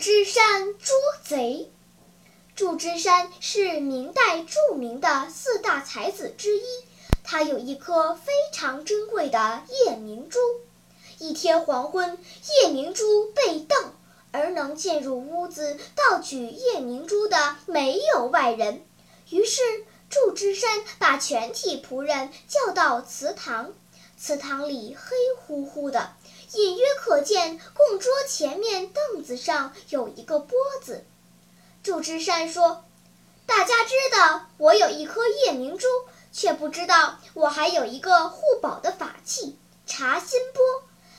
[0.00, 1.70] 祝枝山捉贼。
[2.56, 6.62] 祝枝山是明代著名的四大才子之一。
[7.22, 10.38] 他有一颗非常珍贵的夜明珠。
[11.18, 12.16] 一天黄昏，
[12.62, 13.76] 夜明珠被盗，
[14.32, 18.82] 而能进入屋子盗取夜明珠的没有外人。
[19.28, 19.60] 于是
[20.08, 23.74] 祝枝山把全体仆人叫到祠堂，
[24.16, 26.14] 祠堂里黑乎乎的，
[26.52, 31.04] 隐约可见供桌前面凳子上有一个钵子。
[31.82, 32.84] 祝枝山说
[33.46, 35.86] ：“大家知道我有一颗夜明珠。”
[36.32, 40.62] 却不知道我还有一个护宝的法器茶心钵，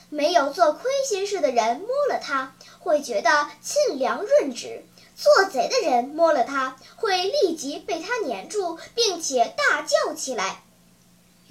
[0.08, 10.62] 没有做亏心事的人摸了它会觉得沁凉润指，做贼的人摸了它会立即被它粘住，并且大叫起来。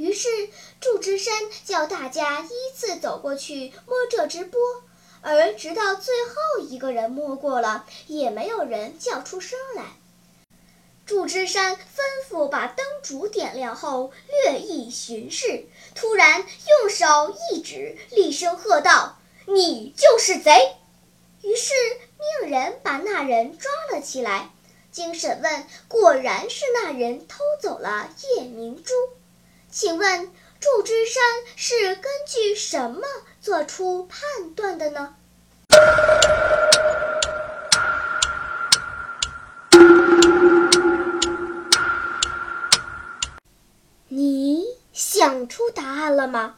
[0.01, 0.27] 于是
[0.79, 1.31] 祝枝山
[1.63, 4.59] 叫大家依次走过去摸这只钵，
[5.21, 9.83] 而直到最后一个人摸过了，也没有人叫出声来。
[11.05, 11.81] 祝枝山吩
[12.27, 14.11] 咐把灯烛点亮后，
[14.43, 20.77] 略一巡视，突然用手一指，厉声喝道：“你就是贼！”
[21.43, 21.73] 于是
[22.41, 24.49] 命人把那人抓了起来。
[24.91, 28.93] 经审问，果然是那人偷走了夜明珠。
[29.73, 31.23] 请问祝枝山
[31.55, 33.01] 是根据什么
[33.39, 35.15] 做出判断的呢？
[44.09, 46.57] 你想出答案了吗？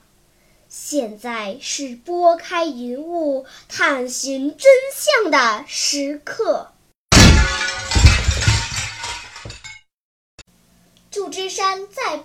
[0.68, 6.72] 现在是拨开云雾探寻真相的时刻。
[11.12, 12.18] 祝枝山在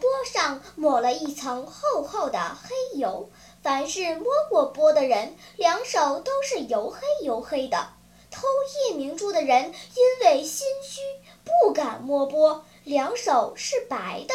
[0.48, 3.28] 上抹了一层厚厚的黑油，
[3.62, 7.90] 凡是摸过钵的人，两手都是油黑油黑的。
[8.30, 8.46] 偷
[8.88, 11.02] 夜明珠的人因为心虚，
[11.44, 14.34] 不敢摸钵，两手是白的。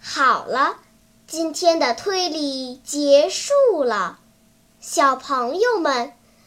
[0.00, 0.78] 好了，
[1.28, 4.18] 今天的推理结束了。
[4.80, 6.14] 小朋友们，